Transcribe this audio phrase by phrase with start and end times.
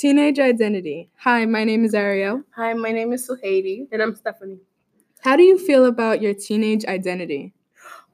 [0.00, 1.10] Teenage identity.
[1.18, 2.42] Hi, my name is Arielle.
[2.56, 3.86] Hi, my name is Sujeidy.
[3.92, 4.60] And I'm Stephanie.
[5.20, 7.52] How do you feel about your teenage identity?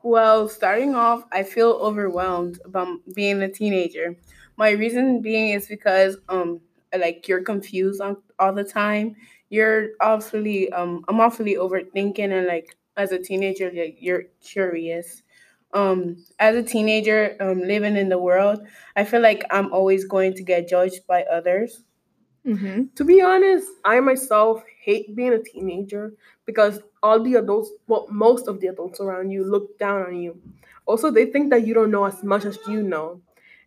[0.02, 4.16] Well, starting off, I feel overwhelmed about being a teenager.
[4.56, 6.60] My reason being is because um
[6.92, 9.14] like you're confused on, all the time.
[9.50, 15.22] You're awfully um I'm awfully overthinking and like as a teenager like, you're curious.
[15.72, 18.60] Um as a teenager um living in the world,
[18.94, 21.82] I feel like I'm always going to get judged by others.
[22.46, 22.94] Mm-hmm.
[22.94, 26.12] To be honest, I myself hate being a teenager
[26.44, 30.40] because all the adults, well, most of the adults around you look down on you.
[30.86, 33.20] Also, they think that you don't know as much as you know.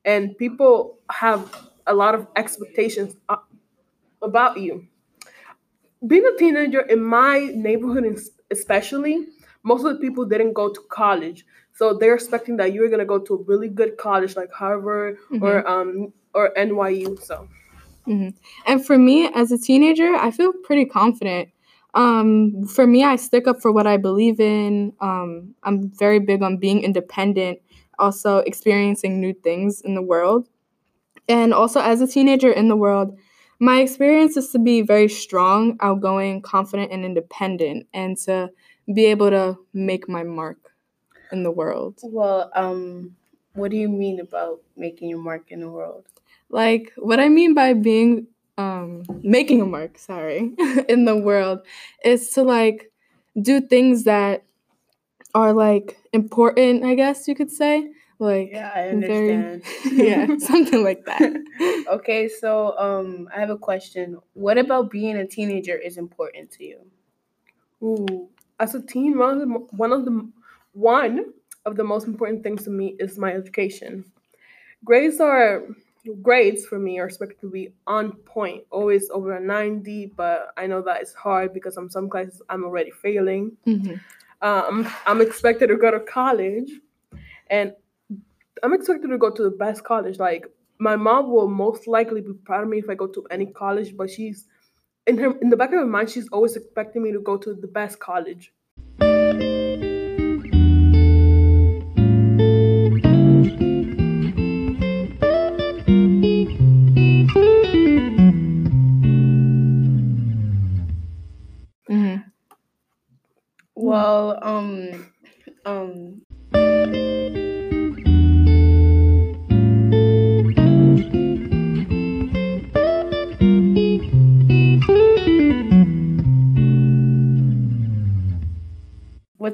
[0.06, 3.38] And people have a lot of expectations uh,
[4.22, 4.88] about you.
[6.08, 8.18] Being a teenager in my neighborhood,
[8.50, 9.28] especially,
[9.64, 11.46] most of the people didn't go to college.
[11.80, 15.66] So they're expecting that you're gonna go to a really good college like Harvard or
[15.66, 17.18] um or NYU.
[17.24, 17.48] So
[18.06, 18.30] hmm
[18.68, 21.50] And for me, as a teenager, I feel pretty confident.
[21.94, 24.92] Um, for me, I stick up for what I believe in.
[25.00, 27.60] Um, I'm very big on being independent,
[27.98, 30.50] also experiencing new things in the world.
[31.30, 33.18] And also, as a teenager in the world,
[33.60, 38.50] my experience is to be very strong, outgoing, confident, and independent, and to
[38.94, 40.69] be able to make my mark
[41.32, 42.00] in the world.
[42.04, 43.16] Well, um
[43.54, 46.06] what do you mean about making your mark in the world?
[46.50, 48.28] Like what I mean by being
[48.58, 50.54] um making a mark, sorry,
[50.90, 51.60] in the world
[52.04, 52.92] is to like
[53.42, 54.44] do things that
[55.34, 57.92] are like important, I guess you could say.
[58.20, 59.64] Like Yeah, I very understand.
[59.92, 61.32] yeah, something like that.
[61.90, 64.18] okay, so um I have a question.
[64.34, 66.80] What about being a teenager is important to you?
[67.82, 68.30] Ooh,
[68.60, 70.30] as a teen, one of the one of the
[70.74, 71.34] one
[71.66, 74.06] of the most important things to me is my education.
[74.84, 75.64] Grades are
[76.22, 80.06] grades for me are expected to be on point, always over a ninety.
[80.06, 83.58] But I know that it's hard because on some classes I'm already failing.
[83.68, 84.00] Mhm.
[84.42, 86.72] Um, I'm expected to go to college,
[87.50, 87.74] and
[88.64, 90.18] I'm expected to go to the best college.
[90.18, 90.48] Like
[90.80, 93.98] my mom will most likely be proud of me if I go to any college,
[93.98, 94.48] but she's
[95.08, 97.54] in her in the back of her mind, she's always expecting me to go to
[97.54, 98.54] the best college.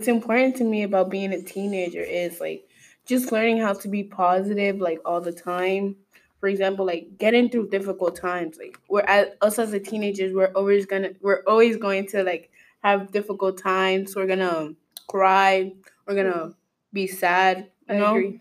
[0.05, 2.67] What's important to me about being a teenager is like
[3.07, 5.95] just learning how to be positive like all the time
[6.39, 10.51] for example like getting through difficult times like we're at, us as a teenagers we're
[10.53, 12.51] always gonna we're always going to like
[12.83, 14.69] have difficult times we're gonna
[15.07, 15.71] cry
[16.07, 16.51] we're gonna
[16.93, 18.39] be sad you I know agree.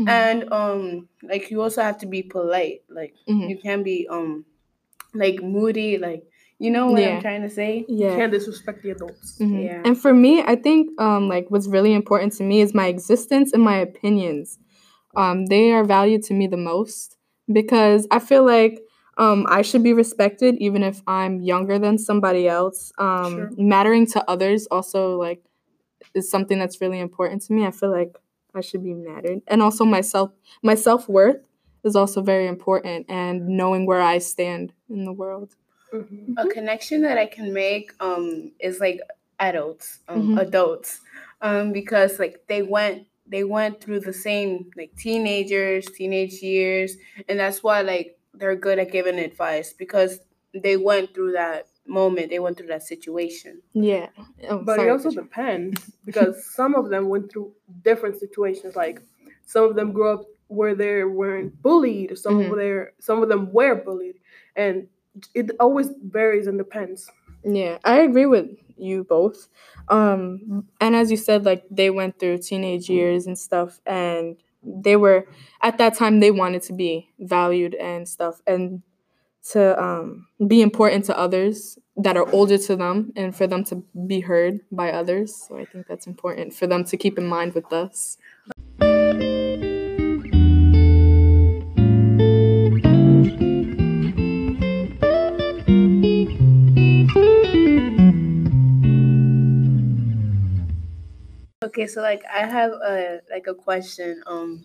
[0.00, 0.08] Mhm.
[0.08, 3.48] and um like you also have to be polite like Mhm.
[3.50, 4.44] you can't be um
[5.14, 6.24] like moody like
[6.58, 7.16] you know what Yeah.
[7.16, 8.16] i'm trying to say Yeah.
[8.16, 9.38] can't disrespect the adults.
[9.40, 9.64] Mhm.
[9.64, 9.82] Yeah.
[9.84, 13.52] And for me, I think um, like what's really important to me is my existence
[13.52, 14.58] and my opinions.
[15.16, 17.16] Um, they are valued to me the most
[17.52, 18.80] because I feel like
[19.18, 22.92] um, I should be respected even if I'm younger than somebody else.
[22.98, 23.50] Um, Sure.
[23.56, 25.42] Mattering to others also like
[26.14, 27.64] is something that's really important to me.
[27.66, 28.16] I feel like
[28.54, 30.30] I should be mattered, and also myself
[30.62, 31.42] my self worth
[31.84, 35.54] is also very important, and knowing where I stand in the world.
[35.94, 36.34] Mhm.
[36.38, 39.00] a connection that I can make um is like
[39.38, 40.40] adults, um, Mhm.
[40.46, 41.00] adults,
[41.40, 46.96] um because like they went they went through the same like teenagers, teenage years,
[47.28, 50.20] and that's why like they're good at giving advice because
[50.52, 53.62] they went through that moment, they went through that situation.
[53.72, 54.08] Yeah,
[54.48, 58.76] oh, But sorry, it also depends because some of them went through different situations.
[58.76, 59.00] Like
[59.46, 62.16] some of them grew up where they weren't bullied.
[62.18, 62.50] Some Mhm.
[62.50, 64.18] of their some of them were bullied,
[64.56, 64.88] and
[65.34, 67.10] it always varies and depends.
[67.44, 69.48] Yeah, I agree with you both.
[69.88, 74.96] Um, and as you said, like they went through teenage years and stuff, and they
[74.96, 75.26] were
[75.62, 78.82] at that time they wanted to be valued and stuff, and
[79.50, 83.84] to um, be important to others that are older to them, and for them to
[84.06, 85.34] be heard by others.
[85.48, 88.18] So I think that's important for them to keep in mind with us.
[101.84, 104.22] Okay, so like I have a like a question.
[104.26, 104.64] Um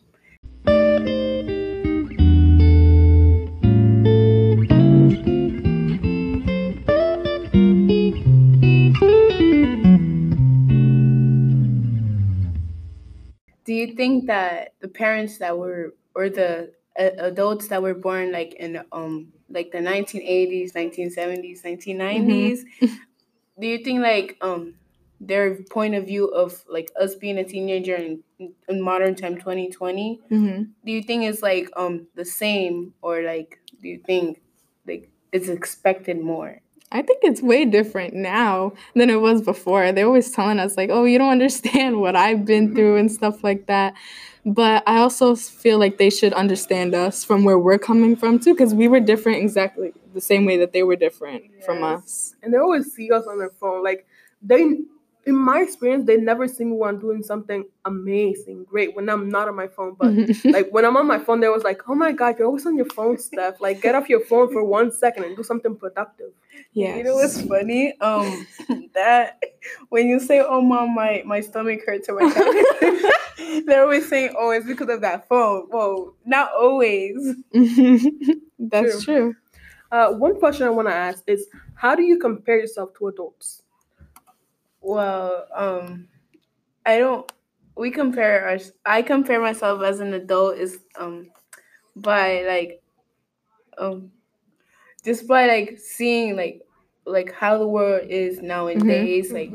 [13.66, 18.32] Do you think that the parents that were or the uh, adults that were born
[18.32, 22.96] like in um like the 1980s, 1970s, 1990s, mm-hmm.
[23.60, 24.79] do you think like um
[25.20, 28.24] their point of view of like us being a teenager in,
[28.68, 33.60] in modern time 2020 hmm do you think it's like um the same or like
[33.82, 34.42] do you think
[34.88, 36.62] like it's expected more
[36.92, 39.92] I think it's way different now than it was before.
[39.92, 43.44] They're always telling us, like, oh, you don't understand what I've been through and stuff
[43.44, 43.94] like that.
[44.46, 48.56] But I also feel like they should understand us from where we're coming from, too,
[48.56, 52.34] because we were different exactly the same way that they were different from us.
[52.42, 53.84] and they always see us on their phone.
[53.84, 54.08] Like
[54.42, 54.80] they,
[55.26, 59.30] in my experience, they never see me when I'm doing something amazing, great when I'm
[59.30, 59.96] not on my phone.
[60.00, 60.14] But
[60.46, 62.76] like when I'm on my phone, they was like, "Oh my God, you're always on
[62.78, 63.62] your phone, Steph.
[63.62, 66.32] Like get off your phone for one second and do something productive."
[66.74, 68.46] Yeah, you know what's funny um
[68.94, 69.40] that
[69.90, 74.52] when you say oh mom my my stomach hurts or my they're always saying oh
[74.52, 77.36] it's because of that phone Well, not always
[78.60, 79.36] That's true.
[79.92, 83.64] Uh, one question I want to ask is, how do you compare yourself to adults?
[84.82, 86.08] Well, um,
[86.86, 87.32] I don't.
[87.76, 88.72] We compare us.
[88.86, 91.30] I compare myself as an adult is um,
[91.96, 92.82] by like,
[93.78, 94.12] um,
[95.06, 96.62] just by like seeing like
[97.06, 99.32] like how the world is nowadays.
[99.32, 99.52] Like,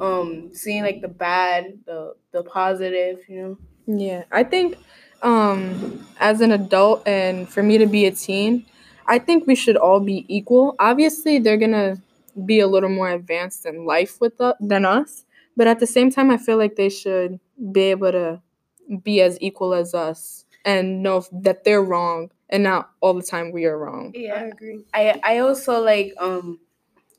[0.00, 3.20] um, seeing like the bad, the the positive.
[3.28, 3.58] You know.
[3.86, 4.76] Yeah, I think
[5.22, 8.66] um, as an adult and for me to be a teen,
[9.06, 10.74] I think we should all be equal.
[10.78, 11.98] Obviously, they're gonna
[12.46, 15.24] be a little more advanced in life with u- than us,
[15.56, 17.38] but at the same time, I feel like they should
[17.72, 18.40] be able to
[19.02, 23.52] be as equal as us and know that they're wrong and not all the time
[23.52, 24.12] we are wrong.
[24.14, 24.34] Yeah.
[24.34, 24.84] I agree.
[24.94, 26.60] I I also like um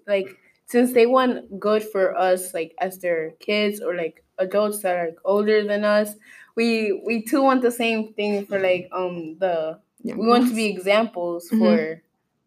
[0.08, 0.28] like
[0.66, 5.06] since they want good for us like as their kids or like adults that are
[5.08, 6.16] like, older than us,
[6.56, 10.56] we we too want the same thing for like um the Young we want to
[10.56, 11.58] be examples Mhm.
[11.60, 12.02] for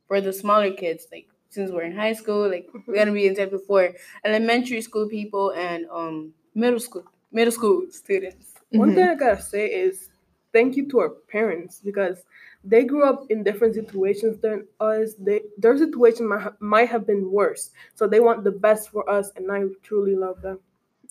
[0.06, 3.58] for the smaller kids like since we're in high school like we're gonna be example
[3.58, 3.92] for
[4.24, 8.54] elementary school people and um middle school middle school students.
[8.70, 8.94] One Mhm.
[8.94, 10.08] thing I gotta say is
[10.52, 12.24] thank you to our parents because
[12.64, 15.14] they grew up in different situations than us.
[15.14, 19.08] They their situation might, ha- might have been worse, so they want the best for
[19.08, 20.58] us, and I truly love them.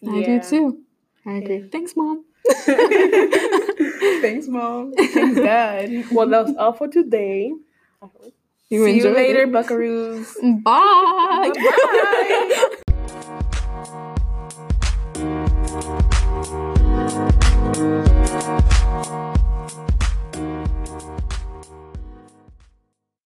[0.07, 0.81] I do too.
[1.25, 1.57] I agree.
[1.59, 1.65] Yeah.
[1.71, 2.25] Thanks, mom.
[4.21, 4.93] Thanks, mom.
[4.95, 5.89] Thanks, dad.
[6.11, 7.53] Well, that was all for today.
[8.01, 8.33] I hope.
[8.69, 9.51] You See you later, it.
[9.51, 10.35] buckaroos.
[10.63, 11.51] Bye.
[11.55, 12.65] Bye.